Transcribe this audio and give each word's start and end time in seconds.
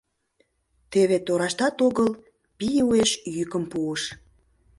Теве 0.91 1.17
тораштат 1.27 1.77
огыл 1.87 2.09
пий 2.57 2.77
уэш 2.87 3.11
йӱкым 3.35 3.63
пуыш. 3.71 4.01